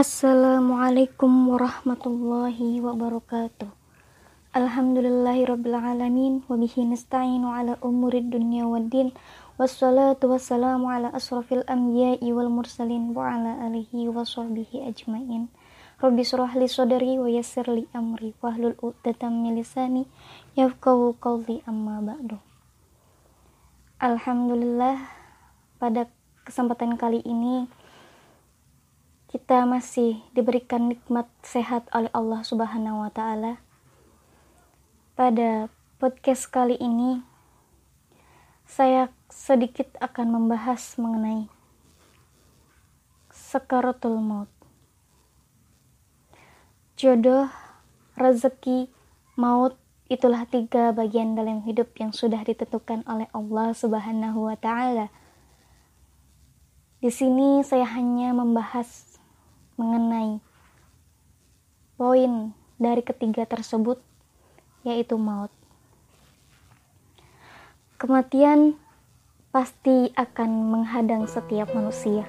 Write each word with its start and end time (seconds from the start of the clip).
Assalamualaikum 0.00 1.52
warahmatullahi 1.52 2.80
wabarakatuh. 2.80 3.68
Alhamdulillahirrabbilalamin 4.56 6.40
Wabihi 6.48 6.88
nasta'inu 6.88 7.52
ala 7.52 7.76
umurid 7.84 8.32
dunia 8.32 8.64
waddin 8.64 9.12
Wassalatu 9.60 10.32
wassalamu 10.32 10.88
ala 10.88 11.12
asrafil 11.12 11.68
anbiya'i 11.68 12.32
wal 12.32 12.48
mursalin 12.48 13.12
Wa 13.12 13.36
ala 13.36 13.60
alihi 13.60 14.08
wa 14.08 14.24
sahbihi 14.24 14.88
ajmain 14.88 15.52
Rabbi 16.00 16.24
surah 16.24 16.56
li 16.56 16.64
sodari 16.64 17.20
wa 17.20 17.28
yassir 17.28 17.68
li 17.68 17.84
amri 17.92 18.32
Wahlul 18.40 18.80
uqdatam 18.80 19.44
milisani 19.44 20.08
Yafkahu 20.56 21.20
qawli 21.20 21.60
amma 21.68 22.00
ba'du 22.00 22.40
Alhamdulillah 24.00 24.96
pada 25.76 26.08
kesempatan 26.48 26.96
kali 26.96 27.20
ini 27.20 27.68
kita 29.30 29.62
masih 29.62 30.18
diberikan 30.34 30.90
nikmat 30.90 31.30
sehat 31.46 31.86
oleh 31.94 32.10
Allah 32.10 32.42
Subhanahu 32.42 33.06
wa 33.06 33.14
taala. 33.14 33.62
Pada 35.14 35.70
podcast 36.02 36.50
kali 36.50 36.74
ini 36.82 37.22
saya 38.66 39.14
sedikit 39.30 39.86
akan 40.02 40.34
membahas 40.34 40.98
mengenai 40.98 41.46
sekaratul 43.30 44.18
maut. 44.18 44.50
Jodoh, 46.98 47.46
rezeki, 48.18 48.90
maut 49.38 49.78
itulah 50.10 50.42
tiga 50.50 50.90
bagian 50.90 51.38
dalam 51.38 51.62
hidup 51.62 51.94
yang 52.02 52.10
sudah 52.10 52.42
ditentukan 52.42 53.06
oleh 53.06 53.30
Allah 53.30 53.70
Subhanahu 53.78 54.50
wa 54.50 54.58
taala. 54.58 55.06
Di 56.98 57.14
sini 57.14 57.62
saya 57.62 57.86
hanya 57.94 58.34
membahas 58.34 59.09
mengenai 59.80 60.44
poin 61.96 62.52
dari 62.76 63.00
ketiga 63.00 63.48
tersebut 63.48 63.96
yaitu 64.84 65.16
maut. 65.16 65.48
Kematian 67.96 68.76
pasti 69.52 70.12
akan 70.16 70.72
menghadang 70.72 71.24
setiap 71.24 71.72
manusia. 71.72 72.28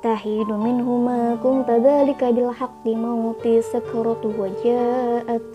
Tahidu 0.02 0.58
minhu 0.58 0.98
ma 0.98 1.38
kunta 1.38 1.78
dzalika 1.78 2.34
bil 2.34 2.50
haqqi 2.50 2.98
mauti 2.98 3.62
sakaratu 3.62 4.34
waja'at. 4.34 5.46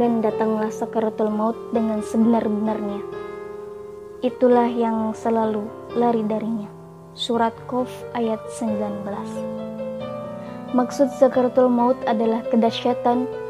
Dan 0.00 0.24
datanglah 0.24 0.72
sakaratul 0.72 1.28
maut 1.28 1.60
dengan 1.76 2.00
sebenar-benarnya. 2.00 3.04
Itulah 4.24 4.72
yang 4.72 5.12
selalu 5.12 5.68
lari 6.00 6.24
darinya. 6.24 6.72
Surat 7.12 7.52
Qaf 7.68 7.92
ayat 8.16 8.40
19. 8.56 9.04
Maksud 10.72 11.12
sakaratul 11.20 11.68
maut 11.68 12.00
adalah 12.08 12.40
kedahsyatan 12.48 13.43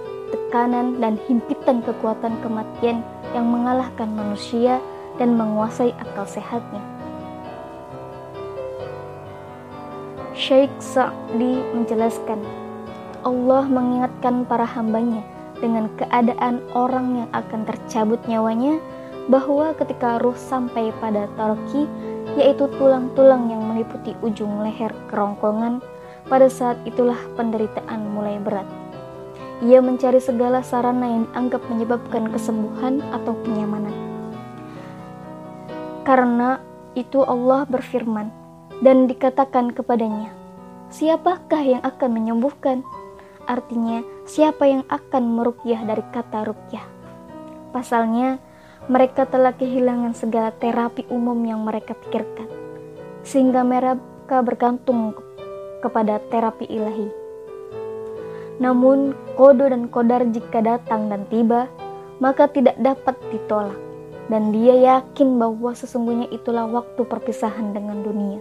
tekanan 0.54 1.02
dan 1.02 1.18
himpitan 1.26 1.82
kekuatan 1.82 2.38
kematian 2.38 3.02
yang 3.34 3.50
mengalahkan 3.50 4.06
manusia 4.06 4.78
dan 5.18 5.34
menguasai 5.34 5.90
akal 5.98 6.22
sehatnya. 6.30 6.78
Syekh 10.30 10.70
Sa'di 10.78 11.58
menjelaskan, 11.74 12.38
Allah 13.26 13.66
mengingatkan 13.66 14.46
para 14.46 14.62
hambanya 14.62 15.26
dengan 15.58 15.90
keadaan 15.98 16.62
orang 16.70 17.26
yang 17.26 17.30
akan 17.34 17.66
tercabut 17.66 18.22
nyawanya 18.30 18.78
bahwa 19.26 19.74
ketika 19.74 20.22
ruh 20.22 20.38
sampai 20.38 20.94
pada 21.02 21.26
tarki, 21.34 21.90
yaitu 22.38 22.70
tulang-tulang 22.78 23.50
yang 23.50 23.74
meliputi 23.74 24.14
ujung 24.22 24.62
leher 24.62 24.94
kerongkongan, 25.10 25.82
pada 26.30 26.46
saat 26.46 26.78
itulah 26.86 27.18
penderitaan 27.34 28.06
mulai 28.14 28.38
berat. 28.38 28.83
Ia 29.62 29.78
mencari 29.78 30.18
segala 30.18 30.66
sarana 30.66 31.06
yang 31.06 31.30
dianggap 31.30 31.62
menyebabkan 31.70 32.26
kesembuhan 32.34 32.98
atau 33.14 33.38
kenyamanan. 33.46 33.94
Karena 36.02 36.58
itu 36.98 37.22
Allah 37.22 37.62
berfirman 37.70 38.34
dan 38.82 39.06
dikatakan 39.06 39.70
kepadanya, 39.70 40.34
Siapakah 40.94 41.62
yang 41.62 41.82
akan 41.82 42.10
menyembuhkan? 42.14 42.86
Artinya, 43.50 44.06
siapa 44.24 44.66
yang 44.66 44.86
akan 44.86 45.36
merukyah 45.38 45.82
dari 45.82 46.04
kata 46.14 46.46
rukyah? 46.46 46.86
Pasalnya, 47.74 48.38
mereka 48.86 49.24
telah 49.24 49.56
kehilangan 49.56 50.12
segala 50.12 50.52
terapi 50.52 51.08
umum 51.08 51.40
yang 51.42 51.64
mereka 51.64 51.96
pikirkan, 51.98 52.46
sehingga 53.24 53.64
mereka 53.64 54.44
bergantung 54.44 55.16
kepada 55.80 56.20
terapi 56.28 56.68
ilahi. 56.68 57.23
Namun, 58.62 59.18
kodo 59.34 59.66
dan 59.66 59.90
kodar 59.90 60.22
jika 60.30 60.62
datang 60.62 61.10
dan 61.10 61.26
tiba, 61.26 61.66
maka 62.22 62.46
tidak 62.46 62.78
dapat 62.78 63.18
ditolak. 63.34 63.78
Dan 64.30 64.54
dia 64.54 64.72
yakin 64.78 65.36
bahwa 65.36 65.76
sesungguhnya 65.76 66.30
itulah 66.32 66.64
waktu 66.64 67.02
perpisahan 67.04 67.74
dengan 67.74 68.00
dunia. 68.00 68.40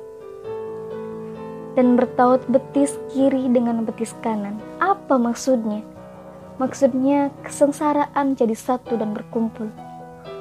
Dan 1.73 1.97
bertaut 1.97 2.45
betis 2.45 2.95
kiri 3.09 3.49
dengan 3.49 3.83
betis 3.83 4.13
kanan. 4.21 4.61
Apa 4.77 5.17
maksudnya? 5.17 5.81
Maksudnya 6.61 7.33
kesengsaraan 7.41 8.37
jadi 8.37 8.53
satu 8.53 8.95
dan 8.95 9.17
berkumpul. 9.17 9.67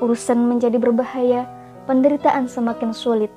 Urusan 0.04 0.44
menjadi 0.44 0.76
berbahaya, 0.76 1.48
penderitaan 1.88 2.46
semakin 2.46 2.92
sulit. 2.92 3.32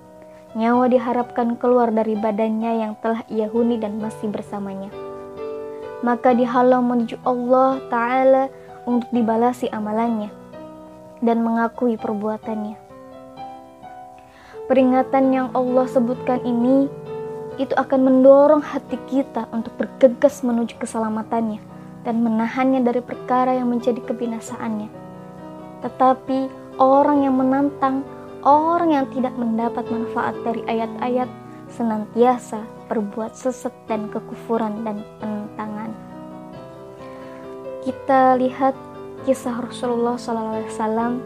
Nyawa 0.59 0.91
diharapkan 0.91 1.55
keluar 1.55 1.89
dari 1.89 2.19
badannya 2.19 2.83
yang 2.83 2.93
telah 2.99 3.23
ia 3.31 3.47
huni 3.47 3.79
dan 3.79 3.97
masih 3.97 4.27
bersamanya 4.27 4.91
maka 6.05 6.37
dihalau 6.37 6.85
menuju 6.85 7.17
Allah 7.25 7.81
Ta'ala 7.89 8.45
untuk 8.85 9.09
dibalasi 9.09 9.65
amalannya 9.73 10.29
dan 11.25 11.41
mengakui 11.41 11.97
perbuatannya. 11.97 12.77
Peringatan 14.69 15.33
yang 15.33 15.47
Allah 15.57 15.89
sebutkan 15.89 16.45
ini 16.45 16.85
itu 17.57 17.73
akan 17.73 18.05
mendorong 18.05 18.61
hati 18.61 19.01
kita 19.09 19.49
untuk 19.49 19.73
bergegas 19.81 20.45
menuju 20.45 20.77
keselamatannya 20.77 21.61
dan 22.05 22.21
menahannya 22.21 22.85
dari 22.85 23.01
perkara 23.01 23.57
yang 23.57 23.73
menjadi 23.73 23.97
kebinasaannya. 24.05 24.89
Tetapi 25.81 26.39
orang 26.77 27.25
yang 27.25 27.33
menantang, 27.37 28.05
orang 28.45 28.93
yang 28.93 29.05
tidak 29.09 29.33
mendapat 29.33 29.89
manfaat 29.89 30.37
dari 30.45 30.61
ayat-ayat 30.69 31.29
senantiasa 31.73 32.61
berbuat 32.85 33.33
sesat 33.33 33.73
dan 33.89 34.09
kekufuran 34.13 34.85
dan 34.85 35.01
penentangan. 35.17 35.74
Kita 37.85 38.33
lihat 38.41 38.73
kisah 39.29 39.61
Rasulullah 39.61 40.17
SAW 40.17 41.21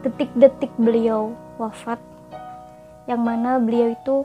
detik-detik 0.00 0.72
beliau 0.80 1.36
wafat 1.60 2.00
yang 3.04 3.20
mana 3.20 3.60
beliau 3.60 3.92
itu 3.92 4.24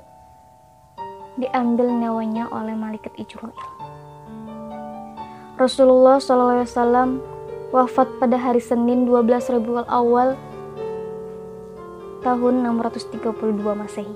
diambil 1.36 1.92
nyawanya 1.92 2.48
oleh 2.56 2.72
malaikat 2.72 3.12
Ijrail. 3.20 3.52
Rasulullah 5.60 6.24
SAW 6.24 7.20
wafat 7.76 8.08
pada 8.24 8.40
hari 8.40 8.64
Senin 8.64 9.04
12 9.04 9.60
Rabiul 9.60 9.92
Awal 9.92 10.40
tahun 12.24 12.64
632 12.64 13.28
Masehi. 13.76 14.16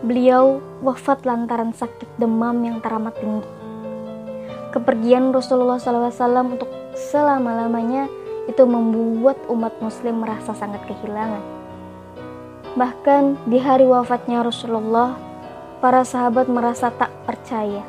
Beliau 0.00 0.64
wafat 0.80 1.28
lantaran 1.28 1.76
sakit 1.76 2.08
demam 2.16 2.56
yang 2.64 2.80
teramat 2.80 3.12
tinggi. 3.20 3.59
Kepergian 4.70 5.34
Rasulullah 5.34 5.82
SAW 5.82 6.54
untuk 6.54 6.70
selama-lamanya 6.94 8.06
itu 8.46 8.62
membuat 8.66 9.38
umat 9.50 9.74
muslim 9.82 10.22
merasa 10.22 10.54
sangat 10.54 10.82
kehilangan. 10.86 11.42
Bahkan 12.78 13.50
di 13.50 13.58
hari 13.58 13.86
wafatnya 13.86 14.46
Rasulullah, 14.46 15.18
para 15.82 16.06
sahabat 16.06 16.46
merasa 16.46 16.94
tak 16.94 17.10
percaya. 17.26 17.82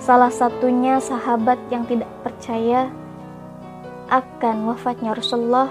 Salah 0.00 0.32
satunya 0.32 1.02
sahabat 1.02 1.58
yang 1.68 1.84
tidak 1.84 2.08
percaya 2.24 2.88
akan 4.08 4.72
wafatnya 4.72 5.12
Rasulullah 5.12 5.68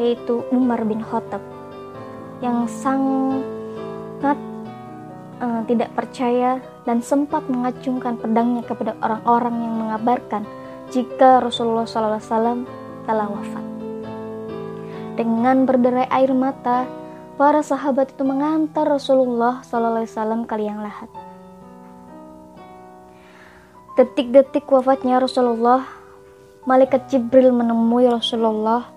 yaitu 0.00 0.44
Umar 0.52 0.84
bin 0.84 1.00
Khattab 1.04 1.40
yang 2.40 2.68
sangat 2.68 4.38
uh, 5.40 5.60
tidak 5.64 5.92
percaya 5.96 6.60
dan 6.86 7.02
sempat 7.02 7.44
mengacungkan 7.50 8.16
pedangnya 8.16 8.62
kepada 8.62 8.94
orang-orang 9.02 9.54
yang 9.58 9.74
mengabarkan 9.74 10.46
jika 10.94 11.42
Rasulullah 11.42 11.84
SAW 11.84 12.62
telah 13.04 13.26
wafat. 13.26 13.64
Dengan 15.18 15.66
berderai 15.66 16.06
air 16.08 16.30
mata, 16.30 16.86
para 17.34 17.60
sahabat 17.60 18.14
itu 18.14 18.22
mengantar 18.22 18.86
Rasulullah 18.86 19.66
SAW 19.66 20.46
ke 20.46 20.54
liang 20.56 20.80
lahat. 20.80 21.10
Detik-detik 23.96 24.68
wafatnya 24.68 25.18
Rasulullah, 25.18 25.82
malaikat 26.68 27.08
Jibril 27.08 27.50
menemui 27.50 28.06
Rasulullah 28.12 28.92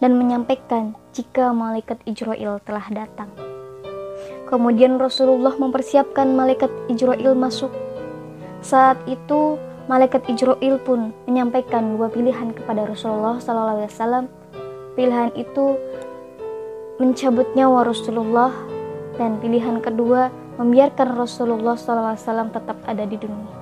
dan 0.00 0.16
menyampaikan 0.16 0.96
jika 1.12 1.52
malaikat 1.52 2.00
Ijrail 2.08 2.58
telah 2.64 2.86
datang. 2.88 3.28
Kemudian 4.52 5.00
Rasulullah 5.00 5.56
mempersiapkan 5.56 6.36
malaikat 6.36 6.68
Ijrail 6.92 7.32
masuk. 7.32 7.72
Saat 8.60 9.00
itu 9.08 9.56
malaikat 9.88 10.28
Ijrail 10.28 10.76
pun 10.76 11.16
menyampaikan 11.24 11.96
dua 11.96 12.12
pilihan 12.12 12.52
kepada 12.52 12.84
Rasulullah 12.84 13.40
SAW. 13.40 14.28
Pilihan 14.92 15.32
itu 15.40 15.80
mencabut 17.00 17.48
nyawa 17.56 17.88
Rasulullah 17.88 18.52
dan 19.16 19.40
pilihan 19.40 19.80
kedua 19.80 20.28
membiarkan 20.60 21.16
Rasulullah 21.16 21.72
SAW 21.72 22.52
tetap 22.52 22.76
ada 22.84 23.08
di 23.08 23.16
dunia. 23.16 23.56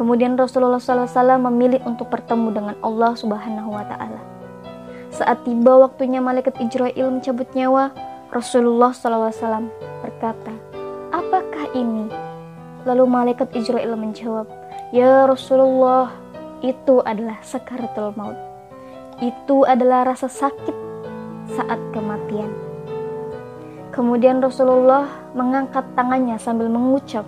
Kemudian 0.00 0.40
Rasulullah 0.40 0.80
SAW 0.80 1.44
memilih 1.52 1.84
untuk 1.84 2.08
bertemu 2.08 2.56
dengan 2.56 2.74
Allah 2.80 3.12
Subhanahu 3.12 3.68
wa 3.68 3.84
Ta'ala. 3.84 4.20
Saat 5.12 5.44
tiba 5.44 5.76
waktunya 5.76 6.24
malaikat 6.24 6.56
Ijrail 6.56 7.12
mencabut 7.12 7.52
nyawa, 7.52 7.92
Rasulullah 8.28 8.92
SAW 8.92 9.72
berkata, 10.04 10.52
Apakah 11.08 11.72
ini? 11.72 12.12
Lalu 12.84 13.04
malaikat 13.08 13.48
Ijrail 13.56 13.96
menjawab, 13.96 14.44
Ya 14.92 15.24
Rasulullah, 15.24 16.12
itu 16.60 17.00
adalah 17.08 17.40
sakaratul 17.40 18.12
maut. 18.20 18.36
Itu 19.24 19.64
adalah 19.64 20.12
rasa 20.12 20.28
sakit 20.28 20.76
saat 21.56 21.80
kematian. 21.96 22.52
Kemudian 23.96 24.44
Rasulullah 24.44 25.08
mengangkat 25.32 25.88
tangannya 25.96 26.36
sambil 26.36 26.68
mengucap, 26.68 27.24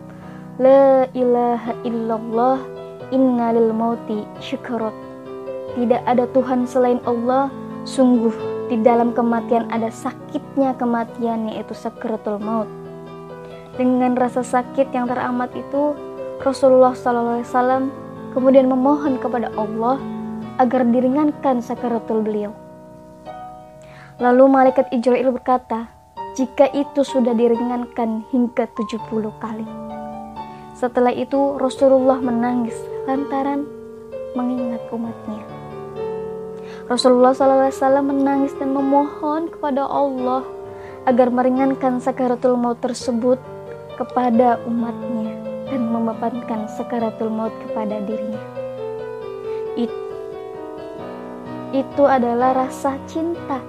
La 0.61 1.09
ilaha 1.17 1.73
illallah 1.89 2.61
inna 3.09 3.57
lil 3.57 3.73
mauti 3.73 4.29
syukurot. 4.45 4.93
Tidak 5.81 6.05
ada 6.05 6.29
Tuhan 6.37 6.69
selain 6.69 7.01
Allah, 7.09 7.49
Sungguh 7.89 8.50
di 8.71 8.79
dalam 8.79 9.11
kematian 9.11 9.67
ada 9.75 9.91
sakitnya 9.91 10.79
kematian 10.79 11.51
yaitu 11.51 11.75
sakaratul 11.75 12.39
maut. 12.39 12.71
Dengan 13.75 14.15
rasa 14.15 14.47
sakit 14.47 14.95
yang 14.95 15.11
teramat 15.11 15.51
itu, 15.59 15.99
Rasulullah 16.47 16.95
SAW 16.95 17.91
kemudian 18.31 18.71
memohon 18.71 19.19
kepada 19.19 19.51
Allah 19.59 19.99
agar 20.63 20.87
diringankan 20.87 21.59
sakaratul 21.59 22.23
beliau. 22.23 22.55
Lalu 24.23 24.45
malaikat 24.47 24.87
Ijrail 24.95 25.35
berkata, 25.35 25.91
jika 26.39 26.71
itu 26.71 27.03
sudah 27.03 27.35
diringankan 27.35 28.23
hingga 28.31 28.71
70 28.79 29.11
kali. 29.43 29.67
Setelah 30.79 31.11
itu 31.11 31.59
Rasulullah 31.59 32.23
menangis 32.23 32.77
lantaran 33.11 33.67
mengingat 34.39 34.87
umatnya. 34.95 35.50
Rasulullah 36.91 37.31
SAW 37.31 38.03
menangis 38.03 38.51
dan 38.59 38.75
memohon 38.75 39.47
kepada 39.47 39.87
Allah 39.87 40.43
agar 41.07 41.31
meringankan 41.31 42.03
sakaratul 42.03 42.59
maut 42.59 42.83
tersebut 42.83 43.39
kepada 43.95 44.59
umatnya 44.67 45.39
dan 45.71 45.87
memapankan 45.87 46.67
sakaratul 46.67 47.31
maut 47.31 47.55
kepada 47.63 48.03
dirinya. 48.03 48.43
It, 49.79 49.95
itu 51.71 52.03
adalah 52.03 52.67
rasa 52.67 52.99
cinta 53.07 53.63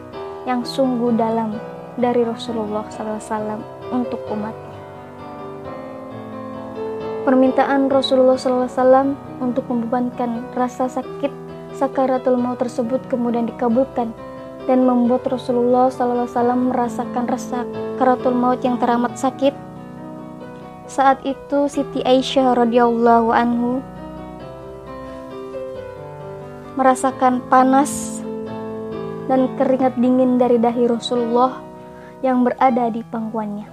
yang 0.50 0.66
sungguh 0.66 1.14
dalam 1.14 1.62
dari 2.02 2.26
Rasulullah 2.26 2.90
SAW 2.90 3.62
untuk 3.94 4.18
umatnya. 4.34 4.82
Permintaan 7.22 7.86
Rasulullah 7.86 8.34
SAW 8.34 9.14
untuk 9.38 9.70
membebankan 9.70 10.58
rasa 10.58 10.90
sakit 10.90 11.51
sakaratul 11.82 12.38
maut 12.38 12.62
tersebut 12.62 13.02
kemudian 13.10 13.50
dikabulkan 13.50 14.14
dan 14.70 14.86
membuat 14.86 15.26
Rasulullah 15.26 15.90
SAW 15.90 16.30
merasakan 16.70 17.26
rasa 17.26 17.66
sakaratul 17.66 18.38
maut 18.38 18.62
yang 18.62 18.78
teramat 18.78 19.18
sakit. 19.18 19.58
Saat 20.86 21.26
itu 21.26 21.66
Siti 21.66 22.06
Aisyah 22.06 22.54
radhiyallahu 22.54 23.34
anhu 23.34 23.82
merasakan 26.78 27.42
panas 27.50 28.22
dan 29.26 29.50
keringat 29.58 29.98
dingin 29.98 30.38
dari 30.38 30.62
dahi 30.62 30.86
Rasulullah 30.86 31.58
yang 32.22 32.46
berada 32.46 32.94
di 32.94 33.02
pangkuannya. 33.02 33.66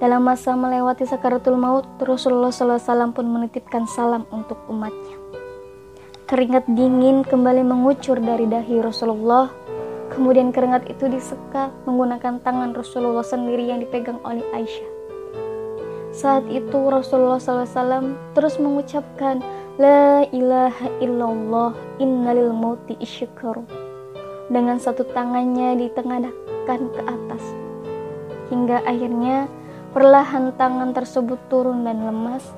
Dalam 0.00 0.24
masa 0.24 0.56
melewati 0.56 1.04
sakaratul 1.04 1.60
maut, 1.60 1.84
Rasulullah 2.00 2.48
SAW 2.48 3.12
pun 3.12 3.28
menitipkan 3.28 3.84
salam 3.84 4.24
untuk 4.32 4.56
umatnya. 4.72 5.39
Keringat 6.30 6.62
dingin 6.70 7.26
kembali 7.26 7.66
mengucur 7.66 8.14
dari 8.22 8.46
dahi 8.46 8.78
Rasulullah. 8.78 9.50
Kemudian 10.14 10.54
keringat 10.54 10.86
itu 10.86 11.10
diseka 11.10 11.74
menggunakan 11.90 12.38
tangan 12.46 12.70
Rasulullah 12.70 13.26
sendiri 13.26 13.66
yang 13.66 13.82
dipegang 13.82 14.22
oleh 14.22 14.46
Aisyah. 14.54 14.90
Saat 16.14 16.46
itu 16.46 16.86
Rasulullah 16.86 17.42
SAW 17.42 18.14
terus 18.38 18.62
mengucapkan 18.62 19.42
La 19.74 20.22
ilaha 20.30 20.86
illallah 21.02 21.74
innalil 21.98 22.54
mauti 22.54 22.94
isyukuru 23.02 23.66
dengan 24.54 24.78
satu 24.78 25.02
tangannya 25.10 25.82
ditengadahkan 25.82 26.80
ke 26.94 27.02
atas 27.10 27.42
hingga 28.54 28.86
akhirnya 28.86 29.50
perlahan 29.90 30.54
tangan 30.54 30.94
tersebut 30.94 31.42
turun 31.50 31.82
dan 31.82 32.06
lemas 32.06 32.54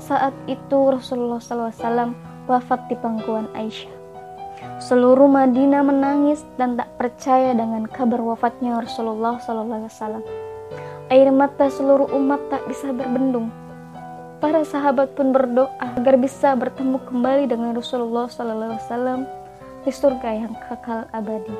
saat 0.00 0.32
itu 0.48 0.88
Rasulullah 0.88 1.36
SAW 1.36 2.29
wafat 2.48 2.86
di 2.88 2.96
pangkuan 2.96 3.48
Aisyah. 3.56 4.00
Seluruh 4.80 5.28
Madinah 5.28 5.84
menangis 5.84 6.44
dan 6.60 6.76
tak 6.76 6.92
percaya 7.00 7.56
dengan 7.56 7.88
kabar 7.88 8.20
wafatnya 8.20 8.80
Rasulullah 8.80 9.40
SAW. 9.40 10.24
Air 11.10 11.28
mata 11.32 11.68
seluruh 11.68 12.08
umat 12.16 12.40
tak 12.52 12.64
bisa 12.68 12.92
berbendung. 12.92 13.48
Para 14.40 14.64
sahabat 14.64 15.12
pun 15.12 15.36
berdoa 15.36 15.68
agar 15.80 16.16
bisa 16.16 16.56
bertemu 16.56 16.96
kembali 17.08 17.44
dengan 17.44 17.76
Rasulullah 17.76 18.24
SAW 18.28 19.28
di 19.84 19.92
surga 19.92 20.28
yang 20.32 20.52
kekal 20.68 21.04
abadi. 21.12 21.56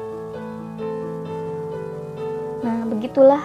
Nah, 2.65 2.89
begitulah 2.89 3.45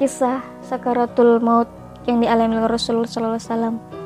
kisah 0.00 0.40
sakaratul 0.64 1.40
maut 1.40 1.68
yang 2.08 2.24
dialami 2.24 2.56
Rasulullah 2.64 3.36
SAW 3.36 3.97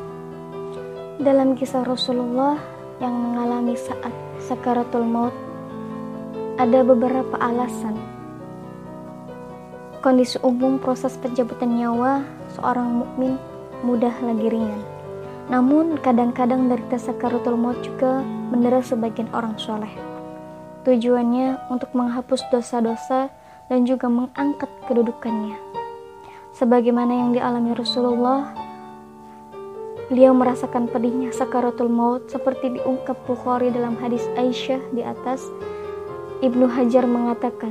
dalam 1.23 1.55
kisah 1.55 1.87
Rasulullah 1.87 2.59
yang 2.99 3.15
mengalami 3.15 3.79
saat 3.79 4.11
sakaratul 4.43 5.07
maut, 5.07 5.31
ada 6.59 6.83
beberapa 6.83 7.39
alasan. 7.39 7.95
Kondisi 10.03 10.43
umum 10.43 10.83
proses 10.83 11.15
pencabutan 11.23 11.79
nyawa 11.79 12.27
seorang 12.59 13.07
mukmin 13.07 13.39
mudah 13.87 14.11
lagi 14.19 14.51
ringan. 14.51 14.83
Namun 15.47 15.95
kadang-kadang 16.03 16.67
dari 16.67 16.83
tasakaratul 16.91 17.55
maut 17.55 17.79
juga 17.87 18.19
mendera 18.51 18.83
sebagian 18.83 19.31
orang 19.31 19.55
soleh. 19.63 19.95
Tujuannya 20.83 21.71
untuk 21.71 21.95
menghapus 21.95 22.51
dosa-dosa 22.51 23.31
dan 23.71 23.87
juga 23.87 24.11
mengangkat 24.11 24.71
kedudukannya. 24.91 25.55
Sebagaimana 26.51 27.15
yang 27.15 27.31
dialami 27.31 27.79
Rasulullah, 27.79 28.62
beliau 30.11 30.35
merasakan 30.35 30.91
pedihnya 30.91 31.31
sakaratul 31.31 31.93
maut 31.93 32.27
seperti 32.27 32.81
diungkap 32.81 33.15
Bukhari 33.29 33.71
dalam 33.71 33.95
hadis 34.01 34.25
Aisyah 34.35 34.81
di 34.91 35.05
atas. 35.05 35.47
Ibnu 36.43 36.67
Hajar 36.67 37.07
mengatakan, 37.07 37.71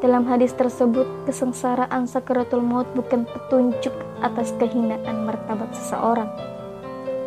dalam 0.00 0.24
hadis 0.24 0.56
tersebut, 0.56 1.04
kesengsaraan 1.28 2.08
sakaratul 2.08 2.64
maut 2.64 2.88
bukan 2.96 3.28
petunjuk 3.28 3.92
atas 4.24 4.56
kehinaan 4.56 5.28
martabat 5.28 5.68
seseorang. 5.76 6.32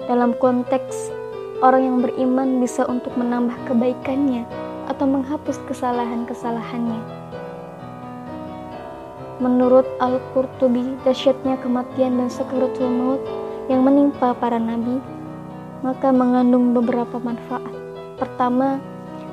Dalam 0.10 0.34
konteks, 0.42 1.14
orang 1.62 1.86
yang 1.86 1.98
beriman 2.02 2.58
bisa 2.58 2.82
untuk 2.90 3.14
menambah 3.14 3.54
kebaikannya 3.70 4.50
atau 4.90 5.06
menghapus 5.06 5.62
kesalahan-kesalahannya. 5.70 7.02
Menurut 9.38 9.86
Al-Qurtubi, 10.02 10.98
dahsyatnya 11.06 11.62
kematian 11.62 12.18
dan 12.18 12.34
sakaratul 12.34 12.90
maut 12.90 13.22
yang 13.72 13.86
menimpa 13.88 14.36
para 14.36 14.60
nabi, 14.60 15.00
maka 15.84 16.12
mengandung 16.12 16.72
beberapa 16.75 17.20
manfaat. 17.20 17.74
Pertama, 18.20 18.79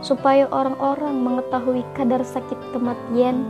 supaya 0.01 0.49
orang-orang 0.49 1.21
mengetahui 1.21 1.85
kadar 1.93 2.25
sakit 2.25 2.57
kematian 2.73 3.45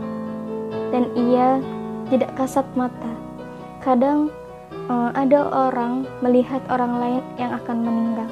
dan 0.91 1.07
ia 1.15 1.63
tidak 2.11 2.35
kasat 2.35 2.67
mata. 2.75 3.11
Kadang 3.79 4.29
uh, 4.91 5.09
ada 5.15 5.47
orang 5.47 6.05
melihat 6.19 6.61
orang 6.67 6.99
lain 6.99 7.23
yang 7.39 7.51
akan 7.55 7.77
meninggal. 7.81 8.29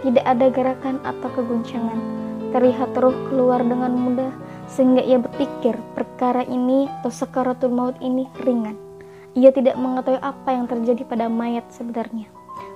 Tidak 0.00 0.24
ada 0.26 0.46
gerakan 0.50 0.98
atau 1.06 1.28
keguncangan. 1.32 2.00
Terlihat 2.50 2.98
roh 2.98 3.14
keluar 3.30 3.62
dengan 3.62 3.94
mudah 3.94 4.32
sehingga 4.66 5.02
ia 5.02 5.22
berpikir 5.22 5.78
perkara 5.94 6.42
ini 6.46 6.90
atau 7.00 7.10
sekaratul 7.14 7.70
maut 7.70 7.94
ini 8.02 8.26
ringan. 8.42 8.89
Ia 9.38 9.54
tidak 9.54 9.78
mengetahui 9.78 10.18
apa 10.18 10.48
yang 10.50 10.66
terjadi 10.66 11.06
pada 11.06 11.30
mayat 11.30 11.62
sebenarnya. 11.70 12.26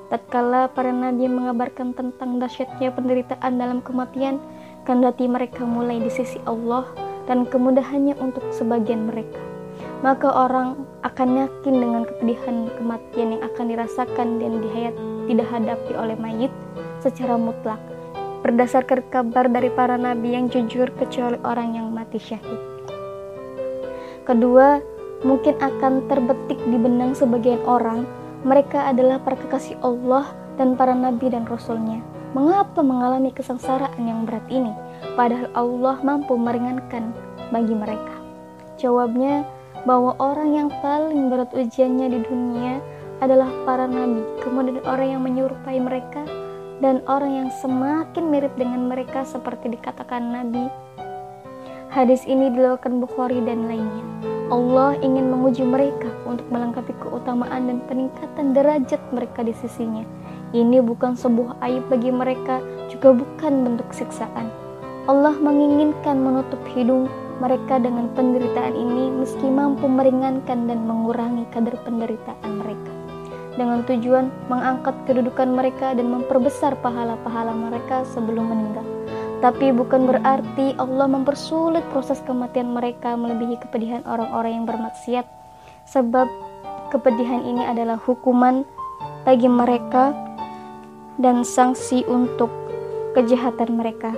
Tatkala 0.07 0.71
para 0.71 0.95
nabi 0.95 1.27
mengabarkan 1.27 1.91
tentang 1.99 2.39
dahsyatnya 2.39 2.95
penderitaan 2.95 3.59
dalam 3.59 3.83
kematian, 3.83 4.39
kendati 4.87 5.27
mereka 5.27 5.67
mulai 5.67 5.99
di 5.99 6.07
sisi 6.13 6.39
Allah 6.47 6.87
dan 7.27 7.49
kemudahannya 7.51 8.15
untuk 8.23 8.47
sebagian 8.55 9.11
mereka. 9.11 9.41
Maka 10.07 10.31
orang 10.31 10.87
akan 11.03 11.43
yakin 11.43 11.75
dengan 11.75 12.03
kepedihan 12.07 12.71
kematian 12.79 13.29
yang 13.35 13.43
akan 13.43 13.65
dirasakan 13.75 14.29
dan 14.39 14.63
dihayat 14.63 14.95
tidak 15.27 15.49
hadapi 15.51 15.93
oleh 15.99 16.17
mayit 16.21 16.53
secara 17.03 17.35
mutlak. 17.35 17.81
Berdasarkan 18.47 19.03
kabar 19.11 19.51
dari 19.51 19.73
para 19.73 19.99
nabi 19.99 20.39
yang 20.39 20.53
jujur 20.53 20.87
kecuali 21.01 21.41
orang 21.43 21.75
yang 21.75 21.91
mati 21.91 22.21
syahid. 22.21 22.61
Kedua, 24.29 24.94
mungkin 25.25 25.57
akan 25.59 26.07
terbetik 26.07 26.61
di 26.69 26.76
benang 26.76 27.16
sebagian 27.16 27.61
orang, 27.64 28.04
mereka 28.45 28.87
adalah 28.87 29.19
para 29.19 29.40
kekasih 29.40 29.81
Allah 29.81 30.28
dan 30.61 30.76
para 30.78 30.93
nabi 30.95 31.33
dan 31.33 31.49
rasulnya 31.49 32.04
Mengapa 32.35 32.83
mengalami 32.83 33.31
kesengsaraan 33.31 34.11
yang 34.11 34.26
berat 34.26 34.43
ini, 34.50 34.75
padahal 35.14 35.47
Allah 35.54 36.02
mampu 36.02 36.35
meringankan 36.35 37.14
bagi 37.54 37.78
mereka? 37.78 38.11
Jawabnya 38.75 39.47
bahwa 39.87 40.19
orang 40.19 40.50
yang 40.50 40.69
paling 40.83 41.31
berat 41.31 41.54
ujiannya 41.54 42.11
di 42.11 42.21
dunia 42.26 42.83
adalah 43.23 43.47
para 43.62 43.87
nabi, 43.87 44.26
kemudian 44.43 44.83
orang 44.83 45.14
yang 45.14 45.23
menyerupai 45.23 45.78
mereka, 45.78 46.26
dan 46.83 47.07
orang 47.07 47.47
yang 47.47 47.49
semakin 47.62 48.26
mirip 48.26 48.50
dengan 48.59 48.90
mereka 48.90 49.23
seperti 49.23 49.71
dikatakan 49.71 50.35
nabi. 50.35 50.66
Hadis 51.95 52.27
ini 52.27 52.51
dilakukan 52.51 52.99
Bukhari 52.99 53.39
dan 53.47 53.71
lainnya. 53.71 54.03
Allah 54.51 54.99
ingin 54.99 55.31
menguji 55.31 55.63
mereka 55.63 56.11
untuk 56.27 56.45
melengkapi 56.51 56.91
keutamaan 56.99 57.71
dan 57.71 57.79
peningkatan 57.87 58.51
derajat 58.51 58.99
mereka 59.15 59.47
di 59.47 59.55
sisinya 59.55 60.03
ini 60.55 60.79
bukan 60.79 61.19
sebuah 61.19 61.59
aib 61.67 61.91
bagi 61.91 62.15
mereka, 62.15 62.63
juga 62.87 63.11
bukan 63.11 63.67
bentuk 63.67 63.91
siksaan. 63.91 64.47
Allah 65.11 65.35
menginginkan 65.35 66.23
menutup 66.23 66.63
hidung 66.71 67.11
mereka 67.43 67.83
dengan 67.83 68.07
penderitaan 68.15 68.79
ini 68.79 69.11
meski 69.11 69.51
mampu 69.51 69.91
meringankan 69.91 70.71
dan 70.71 70.87
mengurangi 70.87 71.51
kadar 71.51 71.75
penderitaan 71.83 72.63
mereka. 72.63 72.93
Dengan 73.59 73.83
tujuan 73.83 74.31
mengangkat 74.47 74.95
kedudukan 75.11 75.51
mereka 75.51 75.91
dan 75.91 76.07
memperbesar 76.07 76.79
pahala-pahala 76.79 77.51
mereka 77.51 78.07
sebelum 78.07 78.55
meninggal. 78.55 78.87
Tapi 79.45 79.77
bukan 79.77 80.09
berarti 80.09 80.73
Allah 80.81 81.05
mempersulit 81.05 81.85
proses 81.93 82.17
kematian 82.25 82.73
mereka 82.73 83.13
melebihi 83.13 83.61
kepedihan 83.61 84.01
orang-orang 84.09 84.57
yang 84.57 84.65
bermaksiat. 84.65 85.29
Sebab 85.85 86.25
kepedihan 86.89 87.45
ini 87.45 87.61
adalah 87.61 88.01
hukuman 88.01 88.65
bagi 89.29 89.45
mereka 89.53 90.17
dan 91.21 91.45
sanksi 91.45 92.09
untuk 92.09 92.49
kejahatan 93.13 93.77
mereka, 93.77 94.17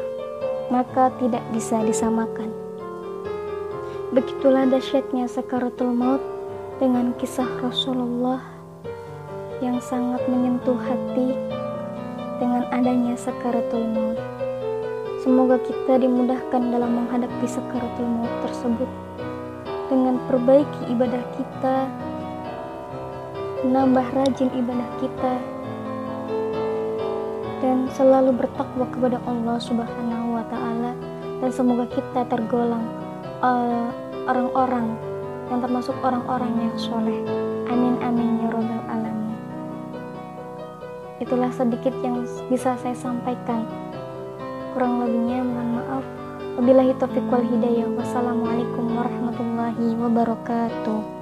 maka 0.71 1.11
tidak 1.18 1.42
bisa 1.50 1.83
disamakan. 1.83 2.54
Begitulah 4.14 4.71
dahsyatnya 4.71 5.26
sakaratul 5.26 5.90
maut 5.90 6.23
dengan 6.78 7.11
kisah 7.18 7.50
Rasulullah 7.66 8.47
yang 9.59 9.83
sangat 9.83 10.23
menyentuh 10.30 10.78
hati 10.78 11.35
dengan 12.38 12.62
adanya 12.71 13.18
sakaratul 13.18 13.90
maut. 13.90 14.36
Semoga 15.26 15.59
kita 15.59 15.99
dimudahkan 15.99 16.71
dalam 16.71 17.02
menghadapi 17.02 17.50
sakaratul 17.50 18.06
maut 18.06 18.30
tersebut 18.47 18.87
dengan 19.90 20.23
perbaiki 20.30 20.87
ibadah 20.87 21.18
kita, 21.35 21.90
menambah 23.66 24.06
rajin 24.14 24.54
ibadah 24.54 24.87
kita, 25.02 25.35
dan 27.59 27.90
selalu 27.90 28.38
bertakwa 28.38 28.87
kepada 28.87 29.18
Allah 29.26 29.59
Subhanahu 29.59 30.38
wa 30.38 30.47
taala 30.47 30.95
dan 31.42 31.50
semoga 31.50 31.90
kita 31.90 32.23
tergolong 32.30 32.87
uh, 33.42 33.90
orang-orang 34.30 34.95
uh, 34.95 35.50
yang 35.50 35.59
termasuk 35.59 35.99
orang-orang 36.06 36.54
yang 36.54 36.75
soleh. 36.78 37.18
Amin 37.66 37.99
amin 37.99 38.47
ya 38.47 38.54
robbal 38.54 38.78
alamin. 38.87 39.35
Itulah 41.18 41.50
sedikit 41.50 41.99
yang 42.06 42.23
bisa 42.47 42.78
saya 42.78 42.95
sampaikan. 42.95 43.66
Kurang 44.76 45.00
lebihnya 45.00 45.40
mohon 45.40 45.80
maaf. 45.80 46.04
Wabillahi 46.61 46.92
taufiq 47.00 47.25
wal 47.33 47.40
hidayah. 47.40 47.88
Wassalamualaikum 47.97 48.92
warahmatullahi 48.92 49.97
wabarakatuh. 49.97 51.15